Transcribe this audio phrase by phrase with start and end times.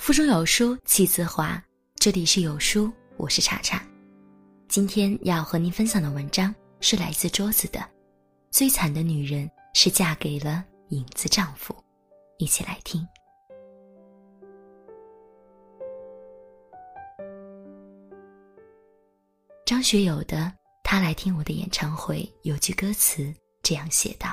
[0.00, 1.62] 腹中有书气自华，
[1.96, 3.86] 这里是有书，我是茶茶。
[4.66, 7.86] 今天要和您分享的文章是来自桌子的。
[8.50, 11.76] 最惨的女人是嫁给了影子丈夫，
[12.38, 13.06] 一起来听。
[19.66, 20.38] 张学友的
[20.82, 24.30] 《他来听我的演唱会》有句歌词这样写道：“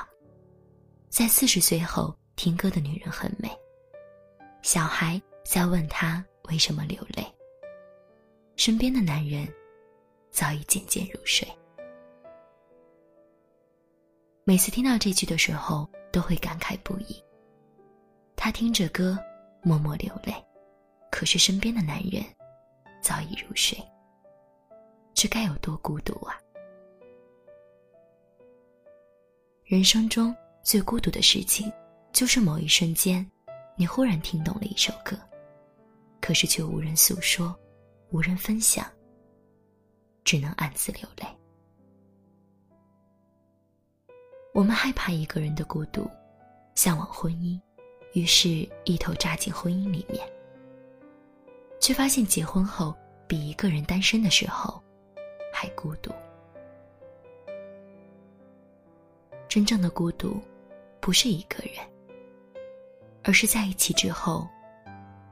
[1.11, 3.49] 在四十岁后听歌的女人很美。”
[4.63, 5.21] 小孩。
[5.47, 7.25] 在问他为什么流泪。
[8.57, 9.47] 身边的男人
[10.29, 11.47] 早已渐渐入睡。
[14.43, 17.23] 每次听到这句的时候，都会感慨不已。
[18.35, 19.17] 他听着歌，
[19.63, 20.33] 默默流泪，
[21.09, 22.21] 可是身边的男人
[23.01, 23.77] 早已入睡。
[25.13, 26.37] 这该有多孤独啊！
[29.63, 31.71] 人生中最孤独的事情，
[32.11, 33.25] 就是某一瞬间，
[33.77, 35.17] 你忽然听懂了一首歌。
[36.27, 37.57] 可是却无人诉说，
[38.09, 38.85] 无人分享，
[40.25, 41.25] 只能暗自流泪。
[44.53, 46.05] 我们害怕一个人的孤独，
[46.75, 47.57] 向往婚姻，
[48.11, 50.29] 于是一头扎进婚姻里面，
[51.79, 52.93] 却发现结婚后
[53.25, 54.83] 比一个人单身的时候
[55.53, 56.11] 还孤独。
[59.47, 60.41] 真正的孤独，
[60.99, 61.75] 不是一个人，
[63.23, 64.45] 而是在一起之后。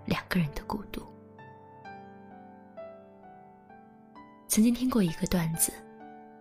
[0.06, 1.02] 两个人的孤独。
[4.48, 5.74] 曾经听过一个段子，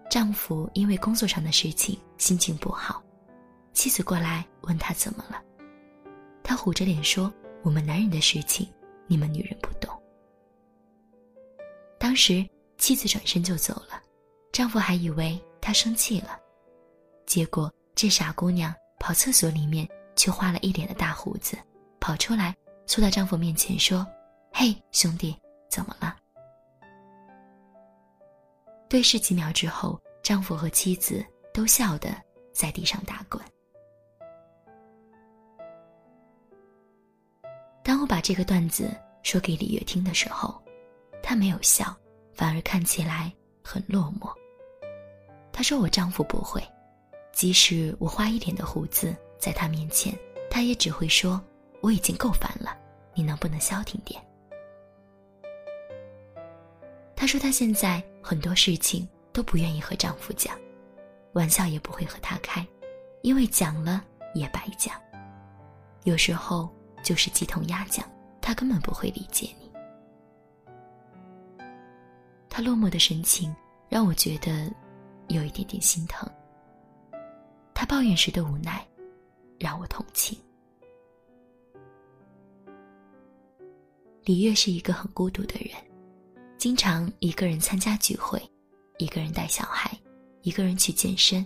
[0.08, 3.02] 丈夫因为工作上的事情心情不好，
[3.72, 5.42] 妻子过来问他怎么了，
[6.42, 7.32] 他虎着脸说
[7.64, 8.72] ：“我们男人的事情，
[9.08, 9.90] 你们女人不懂。”
[11.98, 12.46] 当时
[12.78, 14.00] 妻子转身就走了，
[14.52, 16.38] 丈夫还以为她生气了，
[17.26, 21.56] 结果这傻姑娘跑厕所里面，却画了一脸的大胡子，
[21.98, 22.54] 跑出来。
[22.86, 24.06] 凑到丈夫面前说
[24.52, 25.36] ：“嘿，兄弟，
[25.68, 26.16] 怎么了？”
[28.88, 32.10] 对视几秒之后，丈夫和妻子都笑得
[32.52, 33.42] 在地上打滚。
[37.82, 38.90] 当我把这个段子
[39.22, 40.62] 说给李月听的时候，
[41.22, 41.96] 她没有笑，
[42.32, 44.32] 反而看起来很落寞。
[45.52, 46.62] 她说：“我丈夫不会，
[47.32, 50.16] 即使我画一点的胡子在他面前，
[50.50, 51.42] 他也只会说。”
[51.84, 52.74] 我已经够烦了，
[53.12, 54.18] 你能不能消停点？
[57.14, 60.58] 她说她现在很多事情都不愿意和丈夫讲，
[61.34, 62.66] 玩笑也不会和他开，
[63.20, 64.02] 因为讲了
[64.34, 64.98] 也白讲。
[66.04, 69.70] 有时候就是鸡同鸭讲，他根本不会理解你。
[72.48, 73.54] 他落寞的神情
[73.90, 74.72] 让我觉得
[75.28, 76.26] 有一点点心疼。
[77.74, 78.82] 他抱怨时的无奈，
[79.58, 80.38] 让我同情。
[84.24, 85.76] 李月是一个很孤独的人，
[86.56, 88.42] 经常一个人参加聚会，
[88.96, 89.90] 一个人带小孩，
[90.40, 91.44] 一个人去健身。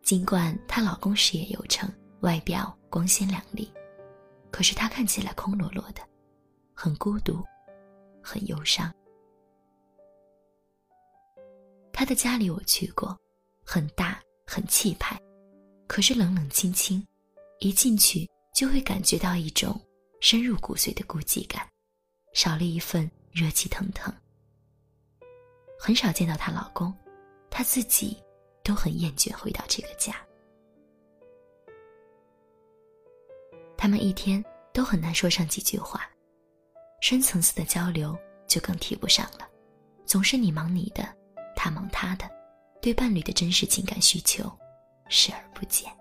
[0.00, 3.68] 尽管她老公事业有成，外表光鲜亮丽，
[4.52, 6.00] 可是她看起来空落落的，
[6.72, 7.42] 很孤独，
[8.22, 8.94] 很忧伤。
[11.92, 13.18] 她的家里我去过，
[13.64, 15.20] 很大，很气派，
[15.88, 17.04] 可是冷冷清清，
[17.58, 19.76] 一进去就会感觉到一种。
[20.20, 21.66] 深入骨髓的孤寂感，
[22.32, 24.12] 少了一份热气腾腾。
[25.78, 26.92] 很少见到她老公，
[27.50, 28.22] 她自己
[28.62, 30.14] 都很厌倦回到这个家。
[33.76, 36.10] 他们一天都很难说上几句话，
[37.00, 38.16] 深层次的交流
[38.48, 39.48] 就更提不上了，
[40.06, 41.06] 总是你忙你的，
[41.54, 42.28] 他忙他的，
[42.80, 44.50] 对伴侣的真实情感需求
[45.08, 45.94] 视而不见。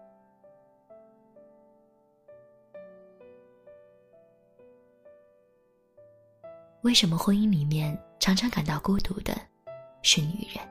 [6.86, 9.36] 为什么婚姻里面常常感到孤独的，
[10.04, 10.64] 是女人？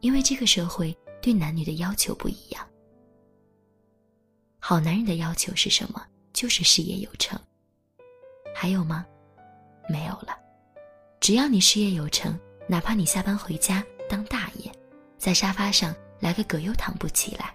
[0.00, 2.66] 因为这个社会对男女的要求不一样。
[4.58, 6.02] 好男人的要求是什么？
[6.32, 7.38] 就是事业有成。
[8.54, 9.04] 还有吗？
[9.90, 10.34] 没有了。
[11.20, 12.34] 只要你事业有成，
[12.66, 14.72] 哪怕你下班回家当大爷，
[15.18, 17.54] 在沙发上来个葛优躺不起来，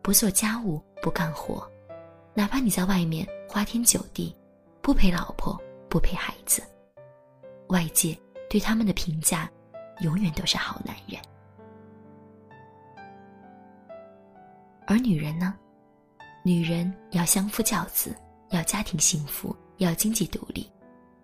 [0.00, 1.68] 不做家务不干活，
[2.34, 4.32] 哪怕你在外面花天酒地，
[4.80, 5.60] 不陪老婆。
[5.96, 6.62] 不陪孩子，
[7.68, 8.14] 外界
[8.50, 9.50] 对他们的评价
[10.00, 11.18] 永远都是好男人。
[14.86, 15.54] 而女人呢？
[16.44, 18.14] 女人要相夫教子，
[18.50, 20.70] 要家庭幸福，要经济独立，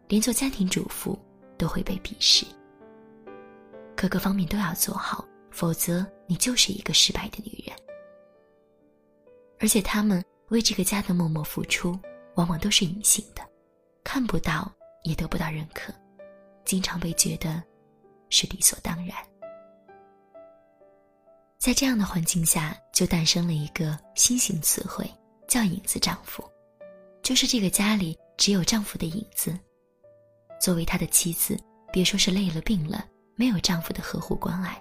[0.09, 1.19] 连做家庭主妇
[1.59, 2.47] 都会被鄙视。
[3.95, 7.77] 各个方面都要做好，否则你就是一个失败的女人。
[9.61, 11.95] 而且，他们为这个家的默默付出，
[12.37, 13.51] 往往都是隐形的。
[14.12, 14.70] 看不到，
[15.05, 15.91] 也得不到认可，
[16.67, 17.62] 经常被觉得
[18.29, 19.17] 是理所当然。
[21.56, 25.11] 在这样的环境下，就诞生了一个新型词汇，
[25.49, 26.44] 叫“影子丈夫”，
[27.25, 29.59] 就是这个家里只有丈夫的影子。
[30.61, 31.59] 作为他的妻子，
[31.91, 34.79] 别说是累了病了，没有丈夫的呵护关爱，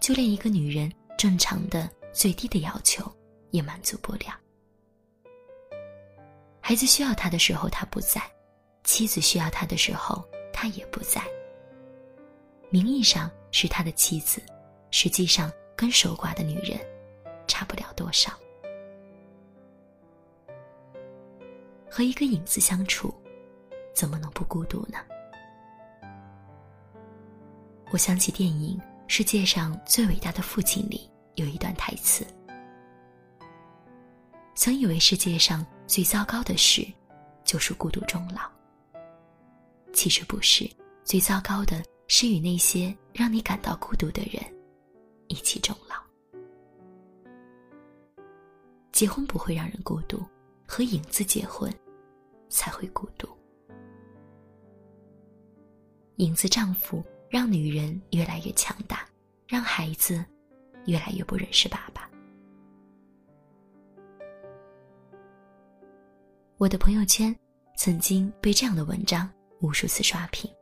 [0.00, 3.04] 就连一个女人正常的最低的要求
[3.50, 4.34] 也满足不了。
[6.62, 8.22] 孩子需要他的时候他不在，
[8.84, 11.22] 妻子需要他的时候他也不在。
[12.70, 14.42] 名义上是他的妻子，
[14.90, 15.52] 实际上。
[15.74, 16.78] 跟守寡的女人
[17.48, 18.32] 差不了多少。
[21.90, 23.12] 和一个影子相处，
[23.92, 24.98] 怎么能不孤独呢？
[27.90, 32.24] 我想起电影《世界上最伟大的父亲》里有一段台词
[34.54, 36.86] ：“曾以为世界上最糟糕的事，
[37.44, 38.42] 就是孤独终老。
[39.92, 40.68] 其实不是，
[41.04, 44.42] 最糟糕的是与那些让你感到孤独的人。”
[45.28, 45.96] 一起终老。
[48.90, 50.22] 结婚不会让人孤独，
[50.66, 51.72] 和影子结婚
[52.50, 53.26] 才会孤独。
[56.16, 59.08] 影子丈夫让女人越来越强大，
[59.48, 60.22] 让孩子
[60.84, 62.10] 越来越不认识爸爸。
[66.58, 67.34] 我的朋友圈
[67.76, 69.28] 曾经被这样的文章
[69.62, 70.52] 无数次刷屏。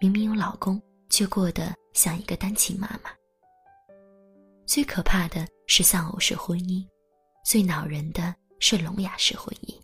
[0.00, 0.80] 明明有老公，
[1.10, 3.10] 却过得像一个单亲妈妈。
[4.66, 6.84] 最可怕的是丧偶式婚姻，
[7.44, 9.78] 最恼人的是聋哑式婚姻。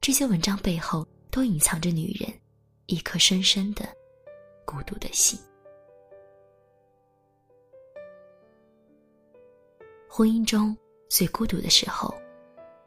[0.00, 2.28] 这些文章背后都隐藏着女人
[2.86, 3.84] 一颗深深的
[4.64, 5.38] 孤独的心。
[10.08, 10.76] 婚姻中
[11.08, 12.12] 最孤独的时候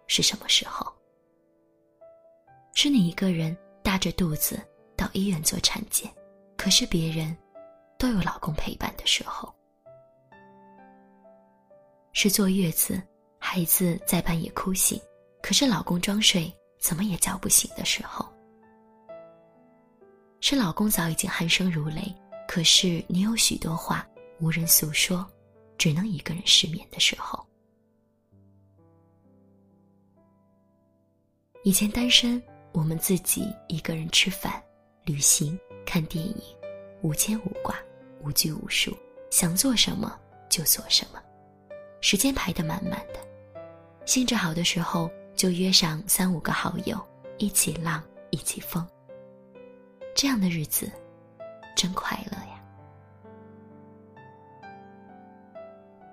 [0.07, 0.91] 是什么时候？
[2.73, 4.59] 是你一个人大着肚子
[4.95, 6.09] 到医院做产检，
[6.57, 7.35] 可是别人
[7.99, 9.53] 都有老公陪伴的时候。
[12.13, 13.01] 是坐月子，
[13.37, 14.99] 孩子在半夜哭醒，
[15.41, 18.25] 可是老公装睡，怎么也叫不醒的时候；
[20.39, 22.15] 是老公早已经鼾声如雷，
[22.47, 24.07] 可是你有许多话
[24.39, 25.25] 无人诉说，
[25.77, 27.45] 只能一个人失眠的时候。
[31.63, 32.41] 以前单身，
[32.73, 34.61] 我们自己一个人吃饭、
[35.05, 36.35] 旅行、看电影，
[37.03, 37.75] 无牵无挂，
[38.21, 38.97] 无拘无束，
[39.29, 41.21] 想做什么就做什么。
[42.01, 43.19] 时间排得满满的，
[44.05, 46.99] 兴致好的时候就约上三五个好友
[47.37, 48.85] 一起浪一起疯。
[50.15, 50.91] 这样的日子，
[51.75, 52.59] 真快乐呀！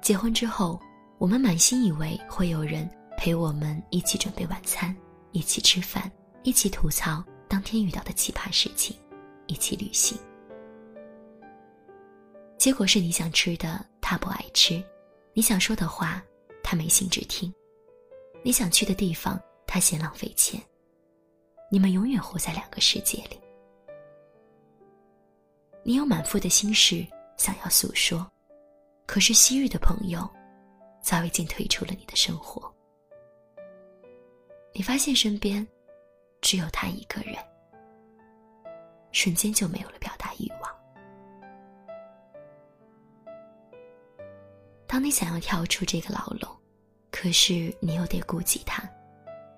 [0.02, 0.78] 结婚之后，
[1.16, 4.94] 我们满心以为会有人陪我们一起准备晚餐，
[5.32, 6.10] 一起吃饭，
[6.42, 8.96] 一起吐槽当天遇到的奇葩事情，
[9.46, 10.18] 一起旅行。
[12.56, 14.82] 结果是你想吃的，他不爱吃。
[15.32, 16.22] 你想说的话，
[16.62, 17.52] 他没兴致听；
[18.42, 20.60] 你想去的地方，他嫌浪费钱。
[21.70, 23.38] 你们永远活在两个世界里。
[25.82, 27.06] 你有满腹的心事
[27.36, 28.26] 想要诉说，
[29.06, 30.28] 可是昔日的朋友
[31.02, 32.70] 早已经退出了你的生活。
[34.72, 35.66] 你发现身边
[36.40, 37.36] 只有他一个人，
[39.12, 40.76] 瞬间就没有了表达欲望。
[44.86, 46.50] 当你想要跳出这个牢笼，
[47.10, 48.82] 可是你又得顾及他，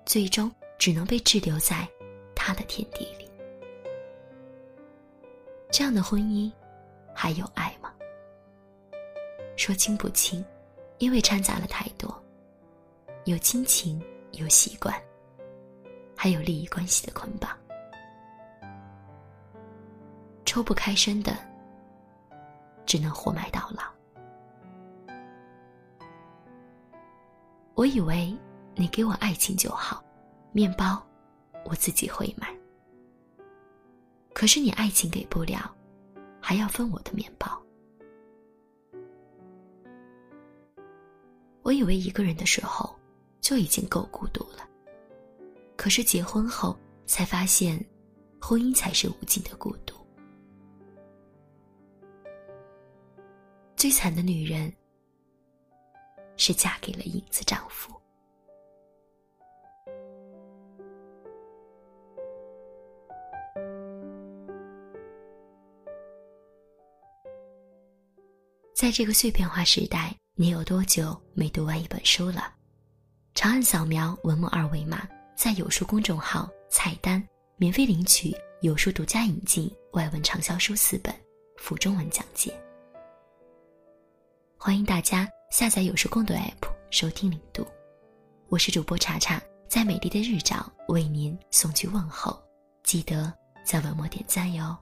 [0.05, 1.87] 最终只能被滞留在
[2.35, 3.27] 他的天地里。
[5.71, 6.51] 这样的婚姻，
[7.15, 7.91] 还有爱吗？
[9.57, 10.43] 说轻不轻，
[10.99, 12.23] 因为掺杂了太多，
[13.25, 13.99] 有亲情，
[14.33, 14.93] 有习惯，
[16.23, 17.51] 还有利益关系的捆绑，
[20.45, 21.37] 抽不开身的，
[22.85, 23.83] 只能活埋到老。
[27.75, 28.33] 我以为
[28.73, 30.01] 你给我爱情就好，
[30.53, 31.05] 面包
[31.65, 32.57] 我自己会买。
[34.33, 35.75] 可是你爱情给不了，
[36.39, 37.61] 还要分我的面包。
[41.63, 42.97] 我以为一个人的时候
[43.41, 44.65] 就已经够孤独了，
[45.83, 47.77] 可是结婚后才发现，
[48.39, 49.93] 婚姻才是无尽的孤独。
[53.75, 54.73] 最惨的女人。
[56.37, 57.93] 是嫁给了影子丈夫。
[68.73, 72.55] 在这个碎片化时代，你有多久没读完一本书了？
[73.35, 77.21] 长按扫描文末二维码，在有书公众号菜单
[77.57, 81.13] 免费领取有书独家引进外文畅销书四本，
[81.57, 82.53] 附中文讲解。
[84.57, 87.65] 欢迎大家下载有书共读 APP 收听领读，
[88.47, 92.41] 我是主播查查，在美丽的日照为您送去问候，
[92.83, 93.33] 记得
[93.65, 94.77] 在文末点赞哟。